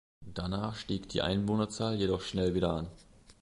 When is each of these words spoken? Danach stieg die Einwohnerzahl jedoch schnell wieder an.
Danach 0.33 0.77
stieg 0.77 1.09
die 1.09 1.21
Einwohnerzahl 1.21 1.93
jedoch 1.93 2.21
schnell 2.23 2.55
wieder 2.55 2.73
an. 2.73 2.87